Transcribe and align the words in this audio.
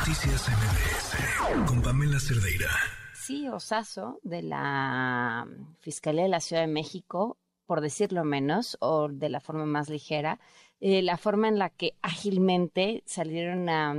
Noticias 0.00 0.48
MBS 0.48 1.66
con 1.68 1.82
Pamela 1.82 2.18
Cerdeira. 2.18 2.70
Sí, 3.12 3.46
Osazo 3.48 4.18
de 4.22 4.40
la 4.40 5.46
Fiscalía 5.80 6.22
de 6.22 6.30
la 6.30 6.40
Ciudad 6.40 6.62
de 6.62 6.72
México, 6.72 7.36
por 7.66 7.82
decirlo 7.82 8.24
menos, 8.24 8.78
o 8.80 9.08
de 9.08 9.28
la 9.28 9.40
forma 9.40 9.66
más 9.66 9.90
ligera, 9.90 10.40
eh, 10.80 11.02
la 11.02 11.18
forma 11.18 11.48
en 11.48 11.58
la 11.58 11.68
que 11.68 11.98
ágilmente 12.00 13.02
salieron 13.04 13.68
a 13.68 13.94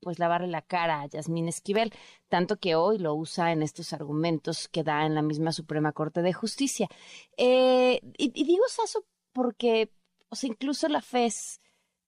pues 0.00 0.20
lavarle 0.20 0.46
la 0.46 0.62
cara 0.62 1.00
a 1.00 1.06
Yasmín 1.06 1.48
Esquivel, 1.48 1.92
tanto 2.28 2.58
que 2.58 2.76
hoy 2.76 2.98
lo 2.98 3.12
usa 3.14 3.50
en 3.50 3.64
estos 3.64 3.92
argumentos 3.92 4.68
que 4.68 4.84
da 4.84 5.06
en 5.06 5.16
la 5.16 5.22
misma 5.22 5.50
Suprema 5.50 5.90
Corte 5.90 6.22
de 6.22 6.32
Justicia. 6.32 6.86
Eh, 7.36 8.00
y, 8.16 8.30
y, 8.40 8.44
digo 8.44 8.64
Osazo 8.64 9.04
porque, 9.32 9.90
o 10.28 10.36
sea, 10.36 10.46
incluso 10.46 10.86
la 10.86 11.02
FES 11.02 11.62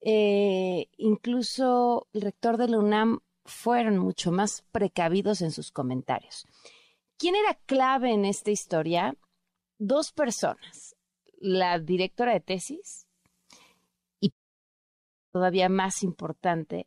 eh, 0.07 0.89
incluso 0.99 2.09
el 2.13 2.21
rector 2.21 2.59
de 2.59 2.69
la 2.69 2.79
UNAM 2.79 3.21
fueron 3.45 3.99
mucho 3.99 4.33
más 4.33 4.65
precavidos 4.73 5.43
en 5.43 5.51
sus 5.51 5.71
comentarios. 5.71 6.47
¿Quién 7.19 7.37
era 7.37 7.55
clave 7.67 8.13
en 8.13 8.25
esta 8.25 8.51
historia? 8.51 9.17
Dos 9.79 10.13
personas, 10.13 10.97
la 11.39 11.79
directora 11.79 12.33
de 12.33 12.41
tesis 12.41 13.07
y 14.21 14.33
todavía 15.33 15.69
más 15.69 16.03
importante, 16.03 16.87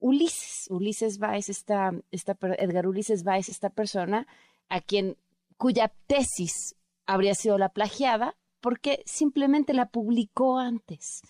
Ulises, 0.00 0.66
Ulises 0.70 1.18
Baez, 1.18 1.50
esta, 1.50 1.92
esta, 2.10 2.36
Edgar 2.58 2.86
Ulises 2.86 3.22
Baez, 3.22 3.48
esta 3.48 3.68
persona 3.68 4.26
a 4.68 4.80
quien 4.80 5.16
cuya 5.58 5.92
tesis 6.06 6.74
habría 7.06 7.34
sido 7.34 7.58
la 7.58 7.68
plagiada 7.68 8.36
porque 8.60 9.02
simplemente 9.04 9.74
la 9.74 9.86
publicó 9.86 10.58
antes. 10.58 11.22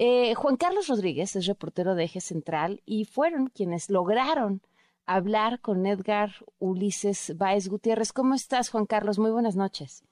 Eh, 0.00 0.34
Juan 0.36 0.56
Carlos 0.56 0.86
Rodríguez 0.86 1.34
es 1.34 1.48
reportero 1.48 1.96
de 1.96 2.04
Eje 2.04 2.20
Central 2.20 2.80
y 2.86 3.04
fueron 3.04 3.48
quienes 3.48 3.90
lograron 3.90 4.60
hablar 5.06 5.58
con 5.60 5.84
Edgar 5.86 6.30
Ulises 6.60 7.36
Báez 7.36 7.68
Gutiérrez. 7.68 8.12
¿Cómo 8.12 8.34
estás, 8.34 8.70
Juan 8.70 8.86
Carlos? 8.86 9.18
Muy 9.18 9.32
buenas 9.32 9.56
noches. 9.56 10.04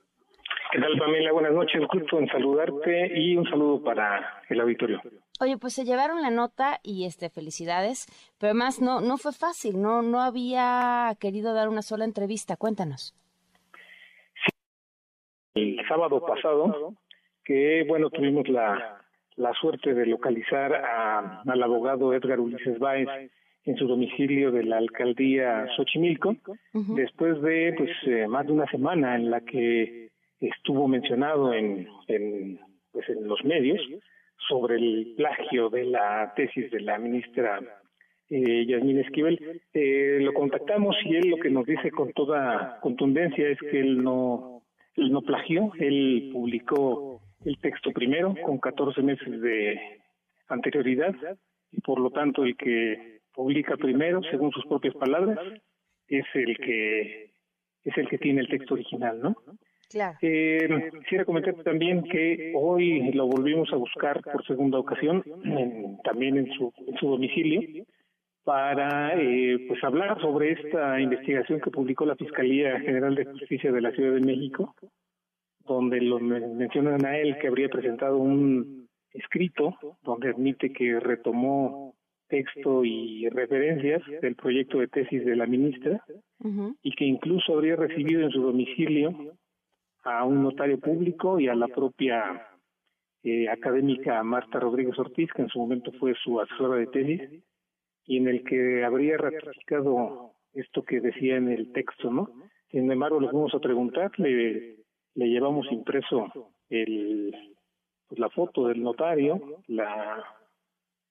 ¿Qué 0.73 0.81
tal, 0.81 0.99
Pamela? 0.99 1.31
Buenas 1.31 1.53
noches. 1.53 1.81
Gusto 1.93 2.19
en 2.19 2.27
saludarte 2.27 3.13
y 3.17 3.37
un 3.37 3.49
saludo 3.49 3.81
para 3.81 4.43
el 4.49 4.61
auditorio. 4.61 5.01
Oye, 5.41 5.57
pues 5.57 5.75
se 5.75 5.85
llevaron 5.85 6.21
la 6.21 6.31
nota 6.31 6.81
y 6.83 7.07
este 7.07 7.31
felicidades, 7.31 8.07
pero 8.41 8.51
además 8.51 8.81
no 8.81 9.01
no 9.01 9.19
fue 9.19 9.33
fácil, 9.33 9.81
no 9.81 10.03
no 10.03 10.21
había 10.21 11.15
querido 11.21 11.55
dar 11.55 11.69
una 11.69 11.83
sola 11.83 12.05
entrevista. 12.05 12.57
Cuéntanos. 12.57 13.15
El 15.55 15.79
sábado 15.87 16.27
pasado, 16.27 16.95
que 17.45 17.85
bueno, 17.87 18.11
tuvimos 18.11 18.49
la 18.49 18.96
la 19.37 19.53
suerte 19.55 19.95
de 19.95 20.07
localizar 20.07 20.75
a, 20.75 21.43
al 21.47 21.63
abogado 21.63 22.13
Edgar 22.15 22.41
Ulises 22.41 22.79
Báez 22.79 23.09
en 23.65 23.77
su 23.77 23.87
domicilio 23.87 24.53
de 24.53 24.65
la 24.65 24.79
alcaldía 24.79 25.67
Xochimilco, 25.77 26.37
después 26.73 27.41
de 27.43 27.75
pues 27.77 27.91
eh, 28.07 28.27
más 28.29 28.47
de 28.47 28.53
una 28.53 28.67
semana 28.67 29.17
en 29.17 29.31
la 29.31 29.41
que 29.41 30.11
estuvo 30.41 30.87
mencionado 30.87 31.53
en, 31.53 31.89
en, 32.07 32.61
pues, 32.93 33.09
en 33.09 33.27
los 33.27 33.45
medios 33.45 33.81
sobre 34.49 34.77
el 34.77 35.15
plagio 35.17 35.69
de 35.69 35.85
la 35.85 36.33
tesis 36.37 36.71
de 36.71 36.81
la 36.81 36.99
ministra 36.99 37.61
eh, 38.29 38.67
Yasmín 38.67 39.01
Esquivel. 39.01 39.63
Eh, 39.75 40.19
lo 40.21 40.33
contactamos 40.33 40.97
y 41.05 41.17
él 41.17 41.31
lo 41.31 41.37
que 41.39 41.51
nos 41.51 41.67
dice 41.67 41.91
con 41.91 42.13
toda 42.13 42.79
contundencia 42.81 43.49
es 43.49 43.59
que 43.59 43.81
él 43.81 44.03
no, 44.03 44.63
él 44.95 45.11
no 45.11 45.23
plagió, 45.23 45.73
él 45.79 46.31
publicó 46.33 47.21
el 47.47 47.59
texto 47.59 47.93
primero 47.93 48.35
con 48.45 48.59
14 48.59 49.03
meses 49.03 49.41
de 49.41 50.01
anterioridad 50.49 51.15
y 51.71 51.81
por 51.81 52.01
lo 52.01 52.11
tanto 52.11 52.43
el 52.43 52.57
que 52.57 53.21
publica 53.33 53.77
primero, 53.77 54.21
según 54.31 54.51
sus 54.51 54.67
propias 54.67 54.95
palabras, 54.95 55.39
es 56.09 56.25
el 56.35 56.57
que 56.59 57.31
es 57.85 57.97
el 57.97 58.09
que 58.09 58.19
tiene 58.19 58.41
el 58.41 58.49
texto 58.49 58.75
original, 58.75 59.21
¿no? 59.23 59.37
Claro. 59.89 60.19
Eh, 60.21 60.91
quisiera 61.05 61.25
comentar 61.25 61.55
también 61.63 62.03
que 62.03 62.53
hoy 62.57 63.13
lo 63.13 63.27
volvimos 63.27 63.73
a 63.73 63.77
buscar 63.77 64.21
por 64.21 64.45
segunda 64.45 64.81
ocasión, 64.81 65.23
también 66.03 66.39
en 66.39 66.53
su, 66.55 66.73
en 66.85 66.97
su 66.97 67.09
domicilio, 67.09 67.85
para 68.43 69.15
eh, 69.15 69.65
pues 69.69 69.83
hablar 69.85 70.21
sobre 70.21 70.53
esta 70.53 71.01
investigación 71.01 71.61
que 71.61 71.71
publicó 71.71 72.05
la 72.05 72.17
Fiscalía 72.17 72.81
General 72.81 73.15
de 73.15 73.27
Justicia 73.27 73.71
de 73.71 73.81
la 73.81 73.93
Ciudad 73.93 74.15
de 74.15 74.21
México 74.21 74.75
donde 75.67 76.01
lo 76.01 76.19
mencionan 76.19 77.05
a 77.05 77.19
él 77.19 77.37
que 77.39 77.49
habría 77.49 77.69
presentado 77.69 78.19
un 78.19 78.89
escrito 79.13 79.77
donde 80.03 80.31
admite 80.31 80.73
que 80.73 81.01
retomó 81.01 81.95
texto 82.29 82.85
y 82.85 83.29
referencias 83.29 84.03
del 84.21 84.35
proyecto 84.35 84.79
de 84.79 84.89
tesis 84.89 85.25
de 85.25 85.37
la 85.37 85.47
ministra 85.47 86.05
y 86.83 86.93
que 86.95 87.05
incluso 87.05 87.55
habría 87.55 87.77
recibido 87.77 88.23
en 88.23 88.31
su 88.31 88.43
domicilio 88.43 89.37
a 90.05 90.25
un 90.25 90.43
notario 90.43 90.79
público 90.79 91.41
y 91.41 91.49
a 91.49 91.55
la 91.55 91.69
propia 91.69 92.49
eh, 93.23 93.49
académica 93.49 94.23
Marta 94.23 94.61
Rodríguez 94.61 94.97
Ortiz, 94.99 95.33
que 95.33 95.43
en 95.43 95.49
su 95.49 95.59
momento 95.59 95.91
fue 95.99 96.15
su 96.23 96.41
asesora 96.41 96.79
de 96.79 96.87
tesis, 96.87 97.43
y 98.05 98.19
en 98.19 98.29
el 98.29 98.45
que 98.45 98.85
habría 98.85 99.17
ratificado 99.17 100.33
esto 100.55 100.83
que 100.85 101.01
decía 101.01 101.37
en 101.37 101.49
el 101.49 101.73
texto, 101.73 102.11
¿no? 102.11 102.31
Sin 102.71 102.91
embargo, 102.91 103.21
le 103.21 103.29
fuimos 103.29 103.53
a 103.55 103.59
preguntar, 103.59 104.13
le 104.19 104.77
le 105.17 105.29
llevamos 105.29 105.67
impreso 105.73 106.53
el, 106.69 107.35
pues, 108.07 108.19
la 108.19 108.31
foto 108.31 108.69
del 108.69 108.83
notario, 108.83 109.61
la, 109.67 110.23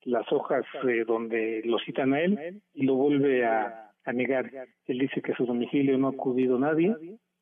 las 0.04 0.32
hojas 0.32 0.66
eh, 0.88 1.04
donde 1.06 1.62
lo 1.66 1.78
citan 1.80 2.14
a 2.14 2.22
él 2.22 2.62
y 2.74 2.86
lo 2.86 2.96
vuelve 2.96 3.46
a, 3.46 3.82
negar. 4.14 4.52
Él 4.86 5.00
dice 5.00 5.20
que 5.20 5.32
a 5.32 5.36
su 5.36 5.48
domicilio 5.48 5.98
no 5.98 6.08
ha 6.08 6.12
acudido 6.12 6.60
nadie, 6.60 6.96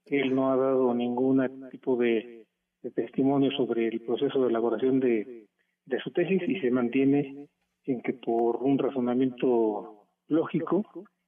que 0.05 0.21
él 0.21 0.33
no 0.33 0.53
ha 0.53 0.55
dado 0.55 0.93
ningún 0.93 1.69
tipo 1.69 1.97
de, 1.97 2.45
de 2.81 2.91
testimonio 2.91 3.51
sobre 3.51 3.89
el 3.89 3.99
proceso 3.99 4.41
de 4.41 4.49
elaboración 4.49 5.01
de, 5.01 5.47
de 5.85 5.99
su 5.99 6.11
tesis 6.11 6.41
y 6.47 6.61
se 6.61 6.71
mantiene 6.71 7.49
en 7.83 8.01
que 8.01 8.13
por 8.13 8.63
un 8.63 8.79
razonamiento 8.79 10.07
lógico, 10.29 10.85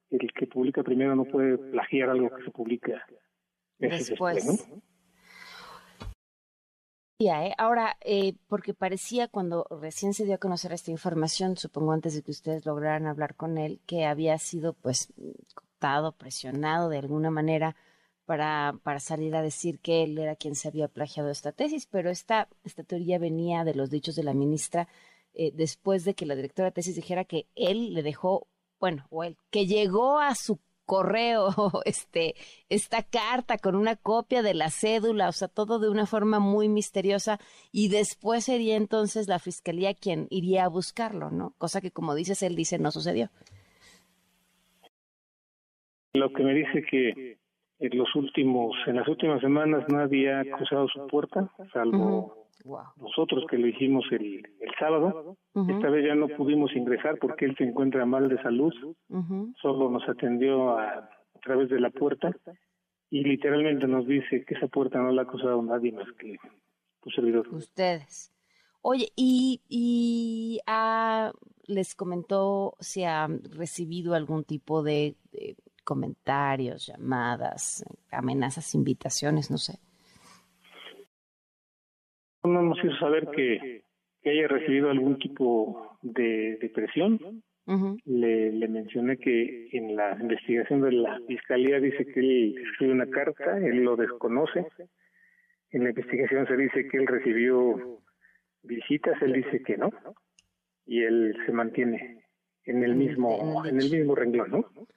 el 0.10 0.32
que 0.32 0.48
publica 0.48 0.84
primero 0.84 1.18
no 1.18 1.26
puede 1.26 1.58
plagiar 1.58 2.10
algo 2.12 2.34
que 2.34 2.44
se 2.44 2.52
publica 2.52 3.06
después. 3.78 4.10
después 4.10 4.70
¿no? 4.70 4.82
¿Eh? 7.20 7.54
Ahora, 7.58 7.98
eh, 8.02 8.36
porque 8.48 8.74
parecía 8.74 9.28
cuando 9.28 9.66
recién 9.70 10.14
se 10.14 10.26
dio 10.26 10.36
a 10.36 10.38
conocer 10.38 10.74
esta 10.74 10.92
información, 10.92 11.56
supongo 11.58 11.94
antes 11.94 12.14
de 12.14 12.22
que 12.22 12.32
ustedes 12.32 12.66
lograran 12.66 13.08
hablar 13.08 13.36
con 13.36 13.58
él, 13.58 13.80
que 13.86 14.06
había 14.06 14.38
sido 14.38 14.74
pues 14.74 15.14
cooptado, 15.54 16.12
presionado 16.12 16.90
de 16.90 16.98
alguna 17.00 17.32
manera 17.32 17.76
para, 18.26 18.78
para 18.84 19.00
salir 19.00 19.36
a 19.36 19.42
decir 19.42 19.80
que 19.80 20.04
él 20.04 20.18
era 20.18 20.36
quien 20.36 20.56
se 20.56 20.68
había 20.68 20.88
plagiado 20.90 21.30
esta 21.30 21.52
tesis, 21.54 21.88
pero 21.88 22.10
esta, 22.10 22.50
esta 22.64 22.84
teoría 22.84 23.18
venía 23.20 23.64
de 23.64 23.76
los 23.76 23.90
dichos 23.90 24.16
de 24.16 24.24
la 24.24 24.34
ministra 24.34 24.88
eh, 25.34 25.52
después 25.54 26.04
de 26.06 26.16
que 26.16 26.26
la 26.26 26.36
directora 26.36 26.68
de 26.70 26.74
tesis 26.74 26.96
dijera 26.96 27.24
que 27.24 27.48
él 27.56 27.94
le 27.94 28.04
dejó, 28.04 28.48
bueno, 28.80 29.06
o 29.10 29.24
él, 29.24 29.38
que 29.52 29.68
llegó 29.68 30.20
a 30.20 30.36
su 30.36 30.60
correo, 30.86 31.50
este, 31.86 32.36
esta 32.70 33.04
carta 33.04 33.58
con 33.58 33.76
una 33.76 33.96
copia 33.96 34.42
de 34.42 34.54
la 34.54 34.70
cédula, 34.70 35.30
o 35.30 35.32
sea, 35.32 35.48
todo 35.48 35.80
de 35.80 35.90
una 35.90 36.06
forma 36.06 36.40
muy 36.40 36.70
misteriosa, 36.70 37.40
y 37.72 37.90
después 37.90 38.46
sería 38.46 38.76
entonces 38.76 39.28
la 39.28 39.40
fiscalía 39.40 39.94
quien 39.94 40.28
iría 40.30 40.66
a 40.66 40.70
buscarlo, 40.70 41.32
¿no? 41.32 41.54
Cosa 41.58 41.82
que, 41.82 41.92
como 41.92 42.16
dices, 42.16 42.42
él 42.44 42.56
dice 42.56 42.80
no 42.80 42.92
sucedió. 42.92 43.30
Lo 46.14 46.32
que 46.32 46.44
me 46.44 46.54
dice 46.54 46.82
que 46.90 47.38
en 47.80 47.98
los 47.98 48.16
últimos, 48.16 48.76
en 48.88 48.96
las 48.96 49.08
últimas 49.08 49.42
semanas 49.42 49.84
nadie 49.90 50.34
ha 50.34 50.44
cruzado 50.44 50.88
su 50.88 51.06
puerta, 51.08 51.52
salvo 51.74 52.46
nosotros 52.98 53.46
que 53.50 53.58
lo 53.58 53.68
hicimos 53.68 54.06
el, 54.12 54.44
sábado, 54.80 55.38
esta 55.54 55.90
vez 55.90 56.06
ya 56.06 56.16
no 56.16 56.28
pudimos 56.28 56.76
ingresar 56.76 57.18
porque 57.20 57.46
él 57.46 57.56
se 57.58 57.64
encuentra 57.64 58.06
mal 58.06 58.30
de 58.30 58.42
salud, 58.42 58.74
solo 59.62 59.90
nos 59.90 60.08
atendió 60.08 60.78
a, 60.78 61.10
través 61.44 61.70
de 61.70 61.80
la 61.80 61.92
puerta 61.92 62.36
y 63.12 63.24
literalmente 63.24 63.88
nos 63.88 64.08
dice 64.08 64.44
que 64.46 64.56
esa 64.56 64.68
puerta 64.68 65.00
no 65.00 65.12
la 65.12 65.24
ha 65.24 65.28
cruzado 65.28 65.62
nadie 65.62 65.92
más 65.92 66.12
que 66.18 66.38
tu 67.02 67.10
servidor. 67.12 67.48
Ustedes. 67.54 68.32
Oye, 68.82 69.10
¿y, 69.16 69.62
y 69.70 70.60
ah, 70.66 71.32
les 71.68 71.96
comentó 71.96 72.76
si 72.80 73.04
ha 73.04 73.28
recibido 73.56 74.16
algún 74.16 74.44
tipo 74.44 74.82
de 74.82 75.16
comentarios, 75.84 76.88
llamadas, 76.88 77.86
amenazas, 78.12 78.74
invitaciones, 78.74 79.52
no 79.52 79.58
sé? 79.58 79.80
no 82.48 82.62
nos 82.62 82.78
hizo 82.84 82.96
saber 82.98 83.28
que, 83.32 83.84
que 84.26 84.32
haya 84.32 84.48
recibido 84.48 84.90
algún 84.90 85.20
tipo 85.20 86.00
de, 86.02 86.58
de 86.60 86.70
presión. 86.70 87.20
le, 88.06 88.52
le 88.52 88.68
mencioné 88.68 89.18
que 89.18 89.70
en 89.72 89.96
la 89.96 90.18
investigación 90.20 90.82
de 90.82 90.94
la 90.94 91.20
fiscalía 91.28 91.80
dice 91.80 92.08
que 92.08 92.20
él 92.20 92.56
escribe 92.58 92.94
una 92.94 93.08
carta, 93.08 93.56
él 93.60 93.84
lo 93.84 93.96
desconoce. 93.96 94.66
En 95.70 95.84
la 95.84 95.90
investigación 95.90 96.48
se 96.48 96.58
dice 96.58 96.88
que 96.88 96.98
él 96.98 97.06
recibió 97.06 98.00
visitas, 98.64 99.22
él 99.22 99.34
dice 99.34 99.62
que 99.62 99.78
no. 99.78 99.92
Y 100.88 101.04
él 101.04 101.38
se 101.46 101.52
mantiene 101.52 102.24
en 102.64 102.84
el 102.84 102.96
mismo, 102.96 103.64
en 103.64 103.80
el 103.80 103.92
mismo 103.92 104.16
renglón, 104.16 104.50
¿no? 104.50 104.88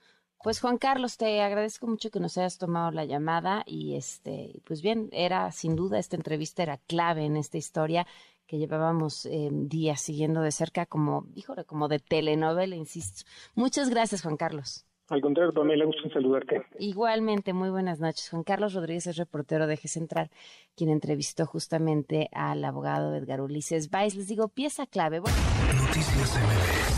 Pues 0.42 0.60
Juan 0.60 0.78
Carlos, 0.78 1.18
te 1.18 1.42
agradezco 1.42 1.86
mucho 1.86 2.10
que 2.10 2.20
nos 2.20 2.38
hayas 2.38 2.56
tomado 2.56 2.92
la 2.92 3.04
llamada 3.04 3.62
y 3.66 3.96
este, 3.96 4.62
pues 4.64 4.80
bien, 4.80 5.10
era 5.12 5.50
sin 5.52 5.76
duda 5.76 5.98
esta 5.98 6.16
entrevista 6.16 6.62
era 6.62 6.78
clave 6.86 7.26
en 7.26 7.36
esta 7.36 7.58
historia 7.58 8.06
que 8.48 8.58
llevábamos 8.58 9.26
eh, 9.26 9.50
días 9.52 10.00
siguiendo 10.00 10.40
de 10.40 10.50
cerca 10.50 10.86
como, 10.86 11.26
híjole, 11.36 11.64
como 11.64 11.86
de 11.86 12.00
telenovela, 12.00 12.74
insisto. 12.74 13.24
Muchas 13.54 13.90
gracias, 13.90 14.22
Juan 14.22 14.36
Carlos. 14.36 14.86
Al 15.10 15.20
contrario, 15.20 15.52
Pamela, 15.52 15.84
gusto 15.84 16.02
en 16.04 16.12
saludarte. 16.12 16.62
Igualmente, 16.78 17.52
muy 17.52 17.70
buenas 17.70 18.00
noches. 18.00 18.28
Juan 18.30 18.42
Carlos 18.42 18.74
Rodríguez 18.74 19.06
es 19.06 19.16
reportero 19.16 19.66
de 19.66 19.74
Eje 19.74 19.88
Central, 19.88 20.30
quien 20.74 20.90
entrevistó 20.90 21.46
justamente 21.46 22.28
al 22.32 22.64
abogado 22.64 23.14
Edgar 23.14 23.40
Ulises 23.40 23.90
Valls. 23.90 24.16
Les 24.16 24.28
digo, 24.28 24.48
pieza 24.48 24.86
clave. 24.86 25.20
Noticias 25.20 26.36
MBS 26.36 26.97